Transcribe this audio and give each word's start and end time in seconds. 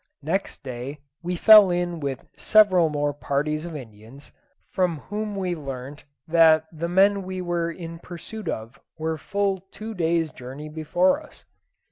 Next 0.23 0.63
day 0.63 0.97
we 1.21 1.35
fell 1.35 1.69
in 1.69 1.99
with 1.99 2.25
several 2.35 2.89
more 2.89 3.13
parties 3.13 3.65
of 3.65 3.75
Indians, 3.75 4.31
from 4.71 4.97
whom 4.97 5.35
we 5.35 5.53
learnt 5.55 6.05
that 6.27 6.65
the 6.71 6.89
men 6.89 7.21
we 7.21 7.39
were 7.39 7.69
in 7.71 7.99
pursuit 7.99 8.47
of 8.49 8.79
were 8.97 9.19
full 9.19 9.59
two 9.71 9.93
days 9.93 10.31
journey 10.31 10.69
before 10.69 11.21
us. 11.21 11.45